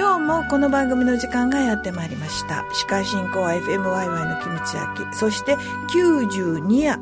[0.00, 2.64] 今日もこの番組の時間がやってまいりました。
[2.72, 5.56] 司会進行は FMYY のキムチ焼きそして
[5.92, 6.98] 92夜。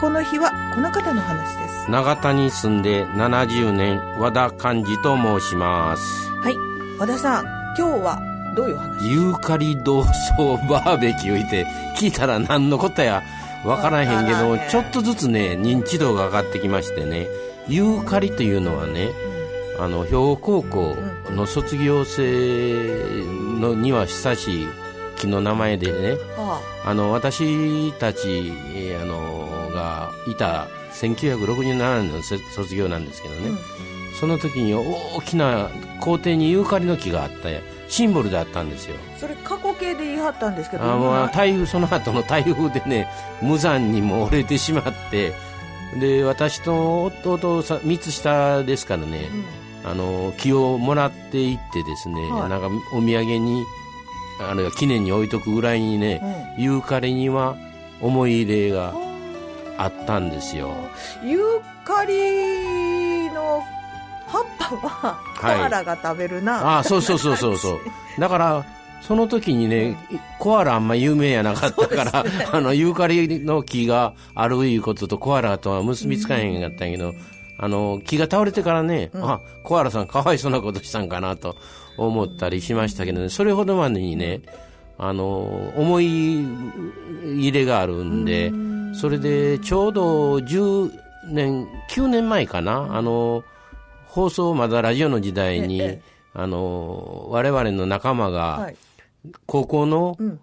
[0.00, 1.90] この日はこの方の話です。
[1.90, 6.30] 長田に住んで70年和田寛治と申します。
[6.30, 6.56] はい。
[7.00, 8.22] 和田さん今日は
[8.54, 9.10] どういう話？
[9.10, 13.24] ユーカリ同窓バーベキューいて聞いたら何のことや
[13.64, 14.70] わからへんけどわからへん。
[14.70, 17.26] ちょっとずつね認知度が上がってきましてね。
[17.66, 19.10] ユーカリというのはね
[19.78, 20.96] あの兵庫高校
[21.30, 23.24] の卒業生
[23.60, 24.66] のには親しい
[25.16, 26.94] 木の名前でねはあ。
[26.94, 33.50] の私たち、えーあのがいた1967年のせ卒業なんですけどね、
[34.18, 35.68] その時に大きな
[36.00, 38.96] 校庭にユーカリの木があってシンボルであったんですよ。
[39.14, 43.08] あそれ過去形で言い張ったんですけどあ今まあ台風その後の台風でね
[43.42, 45.32] 無残にも折れてしまって
[46.00, 49.28] で私と弟さ3つ下ですからね、
[49.84, 52.50] あの木をもらっていってですね、はい。
[52.50, 53.64] なんかお土産に
[54.40, 57.56] あるいは記念に置いとくぐらいにね、ユーカリには
[58.00, 58.94] 思い入れが
[59.76, 60.72] あったんですよ。
[61.24, 63.62] ユーカリの
[64.26, 67.80] 葉っぱはコはいアラが食べるな、ああそうそうそうそうそう。
[68.20, 68.64] だから
[69.02, 69.96] その時にね、
[70.38, 77.14] コアラあんま有名やなかったから、あの、ユーカリの木があるいうこととコアラとは結びつかへんかったんやけど、
[77.58, 81.56] あの、木が倒れてからね、あ、コアラさんかわいそうなことしたんかなと
[81.96, 84.42] 思ったりしましたけどね、それほどまでにね、
[84.96, 86.44] あの、思い
[87.24, 88.52] 入れがあるんで、
[88.94, 90.92] それでちょうど10
[91.30, 93.42] 年、9年前かな、あの、
[94.06, 96.02] 放送まだラジオの時代に、ええ。
[96.34, 98.76] あの、我々の仲間が、はい。
[99.46, 100.40] 高校のん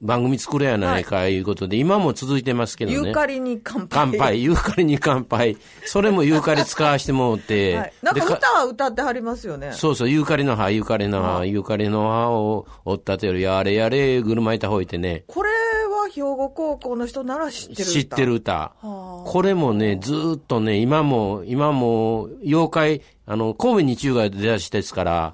[0.00, 1.38] 番組作れやないかい。
[1.38, 2.96] うことで、今も続いてますけどね。
[2.96, 3.88] ユーカリに乾杯。
[3.90, 5.56] 乾杯、ユーカリに乾杯。
[5.84, 9.72] それもユーカリ使わしてもうて、はい、なんかで歌は歌ってはりますよね。
[9.72, 17.92] そうそう、ユーカリの葉、ユーカリの葉、ユーカリの葉を折ったてる、やれやれ、ぐるまいたほいてね、これは兵庫高校の人なら知ってる歌。
[17.92, 18.52] 知ってる歌。
[18.52, 19.22] はあ。
[19.24, 25.32] これもね、ずーっとね、今も、今も、妖怪、あの、神戸日中が出だしですから、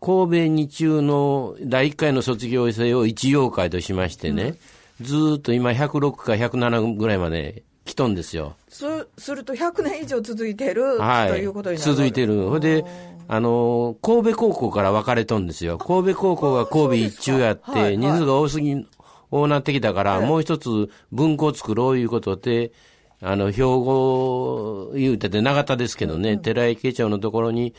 [0.00, 4.54] 神戸日中の第1回の卒業生を一妖怪としましてね、
[5.00, 8.54] ずーっと今106か107ぐらいまで来とんですよ。
[8.68, 8.84] す
[9.18, 11.28] すると100年以上続いてる、はい。
[11.30, 12.48] ということになる続いてる。
[12.48, 12.84] ほいで、
[13.26, 15.78] あの、神戸高校から分かれとんですよ。
[15.78, 18.86] 神戸高校が神戸一中やって、人数が多すぎ、
[19.32, 22.70] 多なってきたから、もう一つ文校作ろういうことで、
[23.22, 27.72] あの、兵庫、言うてて長田ですけどね、寺池町のところに、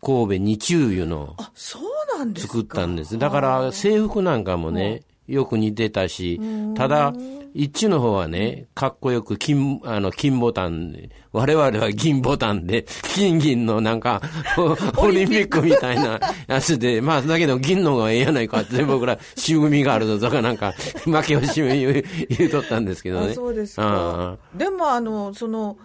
[0.00, 2.52] 神戸二中いうのをあそうなんですか。
[2.52, 3.18] 作ったんです。
[3.18, 6.40] だから制服なんかもね、よく似てたし、
[6.74, 7.12] ただ、
[7.58, 12.86] 一中の方はね、かっこよく金、あの、金ボタンで、我々は銀ボタンで、
[13.16, 14.22] 金銀のなんか、
[14.96, 20.70] おオリンピックみたいなやつで、まあ、だけど銀の方がええやないかって、僕ら、渋みがあるぞとかなんか、
[21.04, 23.32] 負け惜しみ言う言うとったんですけどね。
[23.32, 25.78] あそうですあかでもあのその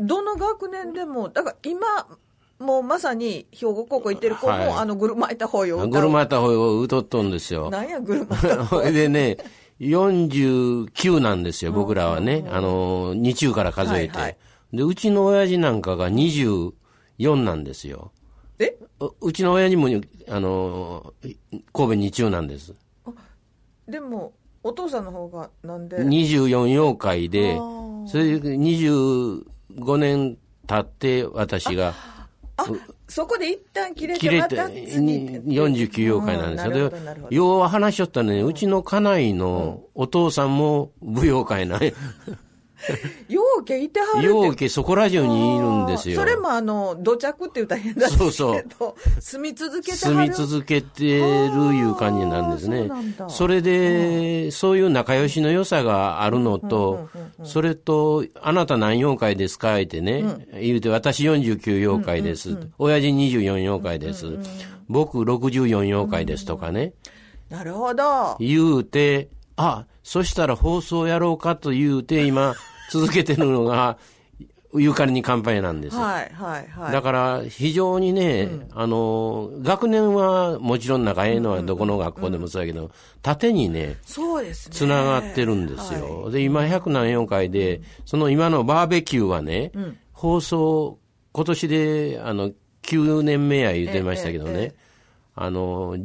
[0.00, 2.06] どの学年でもだから今
[2.58, 7.70] もうまさに兵庫高校行ってる子も、はいあのぐるまいた方よあぐるまった方を歌っとんですよ。
[7.70, 9.38] なんやぐるまいたそれ でね、
[9.80, 12.44] 49なんですよ、僕らはね。
[12.50, 14.16] あの、2中から数えて。
[14.16, 14.36] はいはい
[14.72, 16.72] で、うちの親父なんかが24
[17.42, 18.12] なんですよ。
[18.58, 18.76] え？
[19.00, 19.88] ううちの親父も、
[20.28, 21.32] あの、神
[21.72, 22.74] 戸2中なんです。
[23.88, 24.32] でも
[24.62, 27.56] お父さんの方がなんで？24妖怪で
[28.06, 29.42] それで25
[29.96, 31.94] 年経って私が、
[32.56, 32.66] あ
[33.10, 35.40] そこで一旦切れ切れて、てまた次に。
[35.42, 36.90] 49妖怪なんですよ。
[36.90, 37.34] どなるほど。
[37.34, 41.92] 要は話しとったね、うちの家内のお父さんも舞妖怪なんや
[43.28, 44.26] ようけいてはるって。
[44.26, 46.18] 陽気そこら中にいるんですよ。
[46.20, 51.14] それもあの土着って言ったら変なんですけどそう住み続けては住るみ続けてる
[51.74, 53.28] いう感じなんですあーそうねなんだ。
[53.28, 57.08] それで、そういう仲良しの良さがあるのと、
[57.44, 59.80] それと、あなた何妖怪ですか？
[59.80, 62.56] ってね、言うて、私49妖怪です。
[62.78, 64.26] 親父24妖怪です。
[64.88, 66.92] 僕64妖怪ですとかね。
[67.48, 68.36] なるほど。
[68.40, 72.54] 言うて、あ、そしたら放送やろうかと言うて、今、
[72.90, 73.96] 続けてるのが、
[74.74, 76.02] ゆかりに乾杯なんですよ。
[76.02, 76.92] はいはいはい。
[76.92, 82.90] だから、非常にね、あの、学年はもちろん仲ええのはどこの学校でもそうやけど、
[83.22, 84.76] 縦にね、そうですね。
[84.76, 86.30] つながってるんですよ。
[86.30, 89.72] で、今100何4回で、その今のバーベキューはね、
[90.12, 90.98] 放送、
[91.32, 92.50] 今年で、あの、
[92.82, 94.74] 9年目や言ってましたけどね、ええええ
[95.34, 95.96] あの、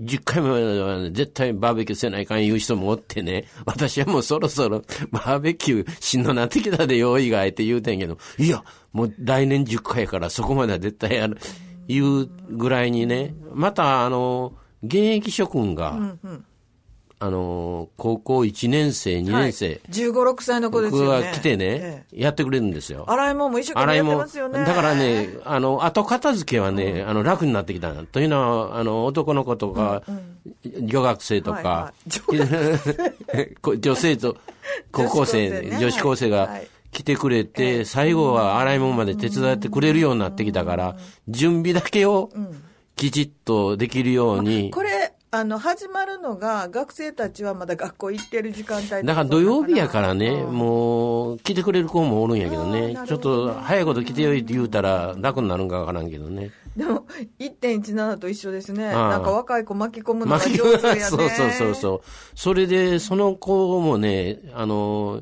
[0.00, 11.38] 10回目は絶対バーベキューせないかん言う人もおってね、 私はもうそろそろバーベキューしんどなってきたで用意があえて言うてんけど、いや、もう来年10回からそこまでは絶対やる、
[11.86, 16.16] 言うぐらいにね、またあの、現役諸君が、
[17.24, 21.26] あの、高校1年生、2年生、15、6歳の子です僕よね。
[21.28, 22.22] が来てねえ、え。
[22.22, 23.06] やってくれるんですよ。
[23.08, 24.64] 洗い物も一生懸命やって洗いも、ますよね。
[24.66, 28.04] だからね、あの、後片付けはね、あの、楽になってきたな。
[28.04, 30.02] というのは、あの、男の子とか、
[30.82, 31.94] 女学生とはいかは
[33.40, 34.36] い、 こ女性と、
[34.92, 35.78] 高校生、女子高生ね。
[35.80, 36.68] 女子高生がはい。
[36.92, 42.30] 来てくれて、最後は洗い物まで手伝ってくれるようになってきたから、準備だけを
[42.96, 50.54] きちっとできるように、これ、あの、始まるのが、学生たちはまだ学校行ってる時間帯とだから土曜日やからね、うん。
[50.54, 52.96] もう、来てくれる子もおるんやけどね。
[53.04, 56.52] ちょっと早いこと来てよいって言うたら楽になるんかわからんけどね。
[56.76, 57.04] でも、
[57.40, 58.86] 1.17と一緒ですね。
[58.86, 61.00] なんか若い子巻き込むのが上手やね。
[61.00, 62.00] そうそうそうそう。
[62.36, 65.20] それで、その子もね、あの、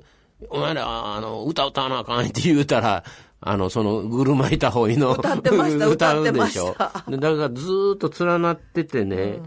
[0.51, 3.03] お前ら、あの、歌歌わなあかんって言うたら、
[3.41, 9.41] あの、その、ぐるまいた方いの、 歌ってました歌ってましでしょだからずーっと連なっててね、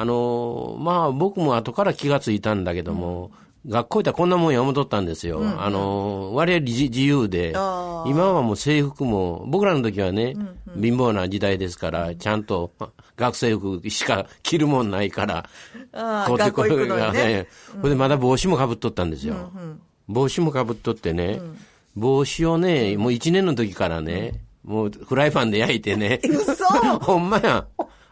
[0.00, 3.32] あの、まあ僕も後から気がついたんだけども、
[3.66, 5.42] 学校行ったらこんなもんや思っとったんですよ。
[5.58, 10.36] あの、割合自自由で今はもう制服も、僕らの時はね、
[10.80, 12.70] 貧乏な時代ですから、ちゃんと
[13.16, 15.50] 学生服しか着るもんないから、
[16.28, 17.18] こうやって学校行くのにね。
[17.18, 19.50] ええほんでまだ帽子もかぶっとったんですよ。
[20.06, 21.40] 帽子もかぶっとってね、
[21.96, 26.64] 帽子をね、もう1年の時からね、もうフライパンで焼いてね、嘘。
[27.02, 27.66] ほんまや。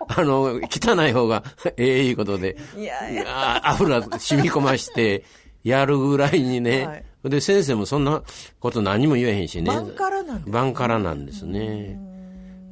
[0.09, 1.43] あの、汚い方が
[1.77, 3.25] ええいうことで、いやいや。
[3.27, 5.25] あ油染み込まして、
[5.65, 7.05] やるぐらいにね、はい。
[7.25, 8.23] で、先生もそんな
[8.61, 9.69] こと何も言えへんしね。
[9.69, 11.99] バンカラなんですバンカラなんですね。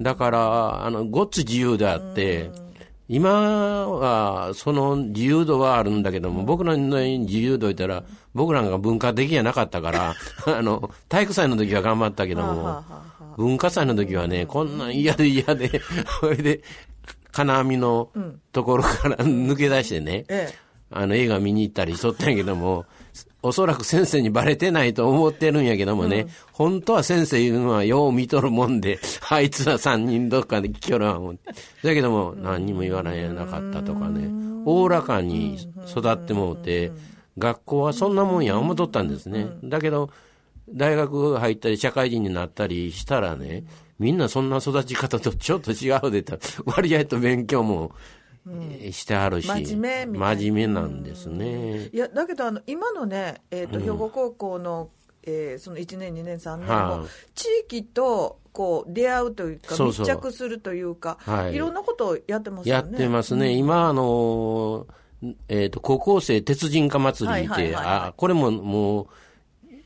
[0.01, 2.51] だから、あの、ごっつ自由であって、
[3.09, 10.15] 今は、その自由度はあるんだけども、僕らの自由度言ったら、僕らが文化的じゃなかったから、
[10.47, 12.83] あの、体育祭の時は頑張ったけども
[13.37, 15.81] 文化祭の時はね、こんなん嫌で嫌で、
[16.21, 16.63] それで、
[17.35, 18.11] 金網の
[18.53, 20.55] ところから抜け出してね、ええ。
[20.91, 22.87] あの映画見に行ったりしとったんやけども、
[23.43, 31.21] おそらく先生にバレてないと思ってるんやけどもね、本当は先生いうのはよう見とるもんで、 あいつら三人どっかで聞きよるわ。
[31.83, 34.31] だけども、何にも言わないやなかったとかね、
[34.65, 35.59] おおらかに
[35.91, 36.93] 育ってもうて、
[37.37, 39.49] 学校はそんなもんや思っとったんですね。
[39.65, 40.11] だけど、
[40.69, 43.65] 大学入ったり社会人になったりしたらね、
[43.99, 46.39] みんなそんな育ち方とちょっと違うでた。
[46.67, 47.93] 割合と勉強も、
[48.47, 51.89] えーしてはるし、真面目真面目なんですね。
[51.93, 54.91] いや、だけど、あの、今のね、えっ、と、兵庫高校の、
[55.23, 57.09] えーその1年、2年、3年も、はい。
[57.35, 60.07] 地域と、こう、出会うというか、そうそう。
[60.07, 61.55] 密着するというか、はい。
[61.55, 62.91] い、ろんなことをやってますよね。
[62.91, 63.53] やってますね。
[63.53, 67.85] 今、あのー、えっ、と、高校生鉄人化祭りって、はいはいはい。
[67.85, 69.07] はいあ、これももう、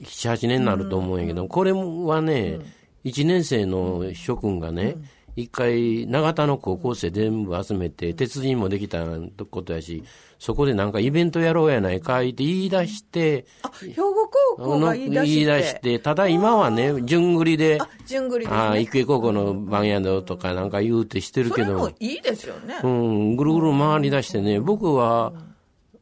[0.02, 2.58] 7、8年になると思うんやけど、これはね、
[3.04, 4.96] 1年生の諸君がね、
[5.38, 9.04] 一回、長田の高校生全部集めて、鉄人もできた
[9.50, 10.02] ことやし、
[10.38, 15.26] そこでなんかイベントやろうやないかいって言い出して、あ、兵庫高校が言い出して。
[15.26, 18.76] 言い出して、ただ今はね、順繰りで、あ、順繰りですあ。
[18.76, 22.80] 育英高校の番屋だとかなんか言うてしてるけどそれも、いいですよね。
[22.82, 25.32] うん、ぐるぐる回り出してね、僕は、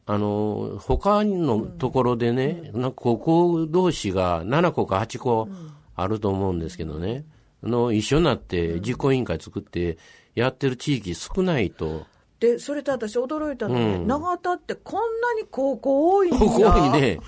[0.09, 2.91] あの、他のところでね、なん。
[2.91, 5.49] か高校同士が7個か8個
[5.97, 7.25] あると思うんですけどね、
[7.63, 9.97] あの、一緒になって実行委員会作って
[10.35, 12.05] やってる地域少ないと、
[12.39, 16.37] で、それと私驚いたのね、長田ってこんなに高校多いんだ。
[16.37, 17.19] ここにね、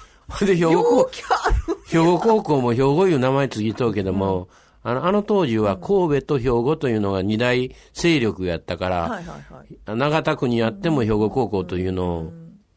[0.41, 1.09] で、兵庫。
[1.87, 4.49] 兵庫高校も兵庫いう名前つぎとうけども、
[4.83, 9.97] あの、あの当時は神戸と兵庫というのが二大勢力やったから、はいはいはい。
[9.97, 12.33] 長田区にあっても兵庫高校というのを、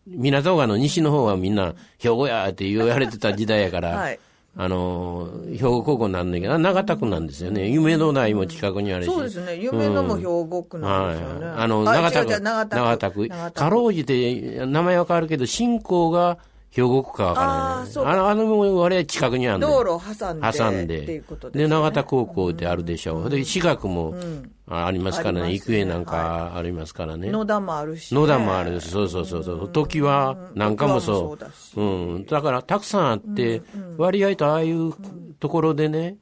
[0.06, 4.18] 港川の西の方はみんな兵庫やって言われてた時代やから、 はい
[4.54, 7.68] あのー、兵庫高校なんだけど、長田区なんですよね。
[7.70, 9.10] 夢の台も近くにあるし。
[9.10, 9.56] そうですね。
[9.56, 11.46] 夢のも兵庫区なんですよね。
[11.46, 11.54] はい。
[11.56, 13.28] あの、長田区、長田区。
[13.28, 16.36] かろうじて名前は変わるけど、信仰が
[16.70, 17.56] 兵庫区かわからない。
[17.56, 19.68] あーそうかあの、あの、我々近くにあるの。
[19.68, 21.00] 道路を挟んで挟んで。
[21.00, 21.22] で、
[21.54, 23.30] ね長田高校であるでしょう。
[23.30, 25.40] で、私学もんあありますからね。
[25.42, 27.30] ありますね育英なんかありますからね。
[27.30, 29.68] 野田もあるしね、野田もあるし、そうそうそうそう。
[29.68, 31.44] 時はなんかもそう。
[31.52, 32.26] そううん。
[32.26, 33.62] だから、たくさんあって、
[33.98, 34.92] 割合とああいう
[35.38, 36.16] ところでね、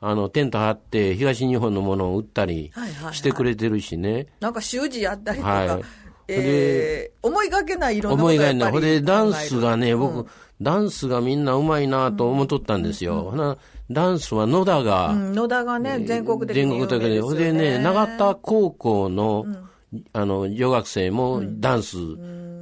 [0.00, 2.72] あの、テント張って、東日本のものを売ったり
[3.12, 4.26] してくれてるしね。
[4.40, 5.82] なんか習字やったりとか、はい
[6.28, 8.72] えー思いがけないいろんな思いがいない。
[8.72, 10.30] ほんで、ダンスがね、考える僕、
[10.60, 13.30] ダンスがみんなうまいなと思っとったんですよ。
[13.30, 13.56] ほな
[13.90, 19.46] ダンスは野田が、うん野田がね、全国的に全国的で、ですよほんでね、長田高校の、
[20.12, 21.96] あの、女学生もダンス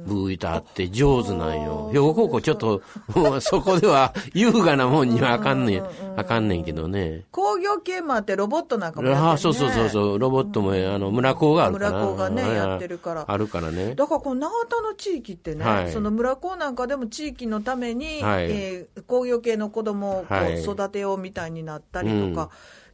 [0.05, 1.89] 部いたって上手なんよ。
[1.91, 2.81] 兵庫高校ちょっと、
[3.15, 5.83] も うそこでは優雅なもんにはあかんねん、
[6.15, 7.25] あかんねんけどね。
[7.31, 11.91] 工業系もあってロボットなんかもやってる、ね、ああ、そうそうそうそう、ロボットも、あの、村高があるから。
[11.91, 12.55] 村高がねうん。
[12.55, 13.25] やってるから。
[13.27, 13.95] あるからね。
[13.95, 15.91] だからこの長田の地域ってね、はい。
[15.91, 18.45] その村高なんかでも地域のために、はい。
[18.49, 20.57] えー工業系の子供をこはい。
[20.57, 22.49] う育てようみたいになったりとか、うん。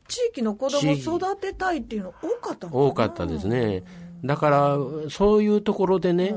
[0.07, 3.83] 地域の子供を育てたいっていうの多かった多かったですね。
[4.23, 4.77] だから、
[5.09, 6.35] そういうところでね、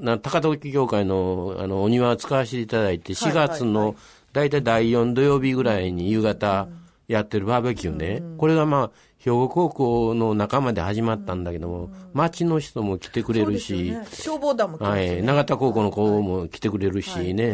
[0.00, 3.58] な高時協会のあのお庭を使わせていただいて、4はいはいはい。
[3.58, 3.96] 月の
[4.32, 6.68] 大体第4土曜日ぐらいに夕方
[7.08, 15.08] やってるバーベキューね、これがまあ、兵庫高校の仲間で始まったんだけども、町の人も来てくれるし、消防団も来ますね。
[15.08, 17.50] はい、永田高校の子も来てくれるしね、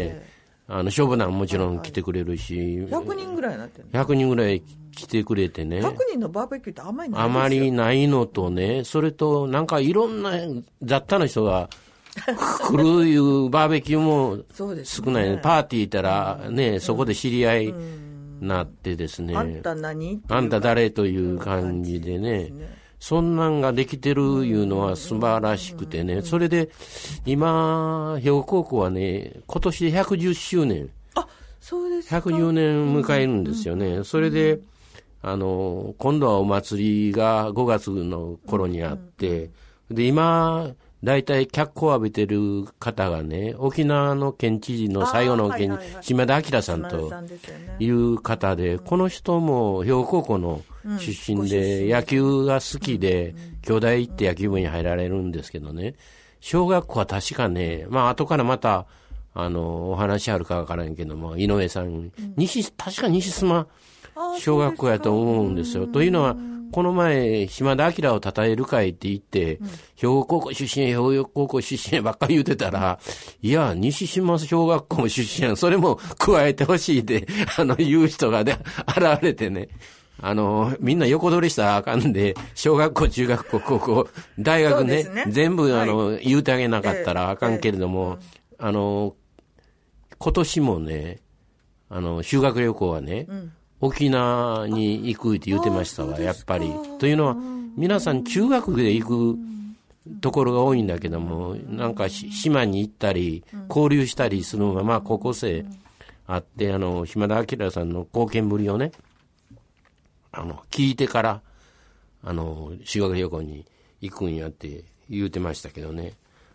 [0.68, 0.80] はい。
[0.80, 4.62] あの消防団ももちろん来てくれるし、100人ぐらいになってるの？100人ぐらい
[4.94, 5.80] 来てくれてね。
[5.80, 10.32] 100人のバーベキューってあんまりないあまりないのとね、それとなんかいろんな
[10.82, 11.68] 雑多な人が
[12.14, 14.38] 来るいうバーベキューも
[14.84, 17.74] 少ない、ね、パーティー行ったらね、そこで知り合い
[18.40, 22.52] なってですね、あんた何あんた誰という感じでね、
[22.98, 26.70] そんなんができてるいうのは素晴らしくてね、それで
[27.24, 30.90] 今、兵庫高校はね、今年で110周年。
[31.14, 31.26] あ
[31.60, 32.18] そうですか。
[32.18, 34.04] 110年迎えるんですよね。
[34.04, 34.60] それで、
[35.22, 39.50] あの、今度はお祭りが5月の頃にあって、
[39.90, 40.70] で、今、
[41.04, 46.04] 大体脚光を浴びてる方がね、沖縄の県知事の最後の県はいはいはい。
[46.04, 47.12] 島田明さんと
[47.80, 50.62] いう方で、この人も兵庫高校の
[50.98, 55.94] 出身で、野球が好きで、兄弟行って野球部に入られるんですけどね、
[56.40, 58.86] 小学校は確かね、まあ後からまた、
[59.34, 63.66] あの、お話あるかわからんけども、井上さん、西、確か西須磨
[64.14, 65.86] あー小学校やと思うんですよ。
[65.86, 66.36] というのは、
[66.72, 69.60] この前、島田明を称える会って言って、
[69.94, 72.98] 兵庫高校出身や、兵庫高校出身やばっかり言ってたら、
[73.42, 77.26] いや、西島小学校も出身や、それも加えてほしいで、
[77.58, 79.68] あの、言う人がね、現れてね、
[80.20, 85.24] あの、みんな横取りしたらあかんで、小学校、中学校、高校、大学ね、ね。
[85.28, 88.18] 全部、あの、言うてあげなかったらあかんけれども、
[88.58, 89.14] あの、
[90.18, 91.20] 今年もね、
[91.90, 93.26] あの、修学旅行はね、
[93.82, 96.72] 沖縄に行くって言ってましたわ、やっぱり。
[97.00, 97.36] というのは、
[97.76, 99.38] 皆さん中学で行く
[100.20, 105.66] ところが多いんだけども、なんかし島に行ったり、交流したりするのが、まあ高校生
[106.28, 108.92] あって、あの、島田明さんの貢献ぶりをね、
[110.30, 111.40] あの、聞いてから、
[112.22, 113.66] あの、修学旅行に
[114.00, 116.12] 行くんやって言うてましたけどね。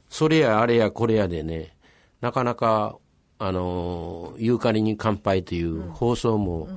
[0.09, 1.75] それやあれやこれやでね、
[2.21, 2.97] なかなか、
[3.37, 6.69] あの、ユーカリに乾杯という放送も、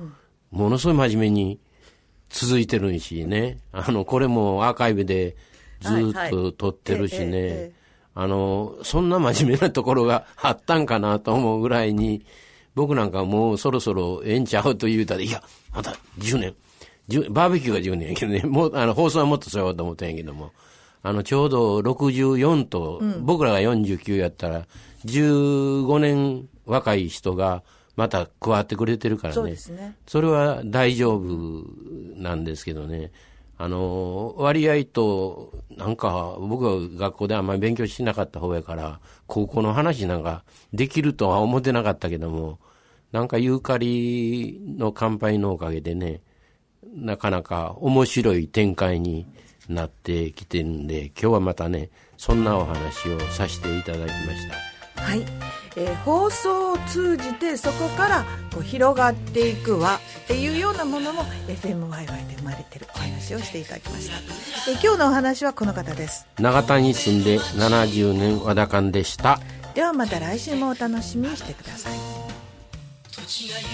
[0.51, 1.59] ものすごい真面目に
[2.29, 3.57] 続いてるしね。
[3.71, 5.35] あの、これもアーカイブで
[5.81, 7.67] ずっと撮ってるしはいはいええええ。
[7.67, 7.81] ね。
[8.13, 12.25] あの、そんな真面目なところがあったんかなと思うぐらいに、
[12.75, 15.41] 僕なんかもうそろそろええんちゃうと言うたら、いや、
[15.73, 16.55] また10年、
[17.09, 20.51] 10バーベキューが10年やけどね、 もう、あの、放送はもっとそうやと思ったんやけども、
[21.03, 24.65] あの、ちょうど64と、僕らが49やったら、
[25.05, 27.63] 15年若い人が
[27.95, 29.51] また加わってくれてるからそうね。
[29.51, 31.65] ですねそれは大丈夫
[32.15, 33.11] なんですけどね。
[33.57, 40.43] あの、割合と、なんか、僕は学校であんまり勉強しなかった方やから、高校の話なんか
[40.73, 42.57] できるとは思ってなかったけども、
[43.11, 46.21] なんかユーカリの乾杯のおかげでね、
[46.95, 49.27] なかなか面白い展開に
[49.69, 54.49] なってきてるんで、今日はまたね、そんなお話をさせていただきまし
[54.95, 55.03] た。
[55.03, 55.23] はい、
[55.75, 64.17] えー放送を通じてそこからこう広がっていく輪っていうようなものも FMYY で生まれてるお話をしていただきました、
[64.71, 66.27] えー今日のお話はこの方です。
[66.39, 69.39] 長田に住んで70年和田館でした。
[69.73, 71.93] ではまた来週もお楽しみにしてください。
[73.11, 73.67] 土地が揺れ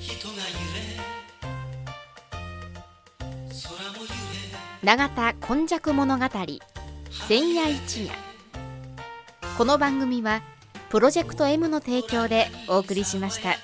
[0.00, 0.46] 人が揺れ
[3.50, 4.12] 空も揺れ
[4.82, 6.24] 永田今昔物語
[7.28, 8.25] 千夜一夜
[9.56, 10.42] この番組は
[10.90, 13.54] プロジェクト M の提供でお送りしました。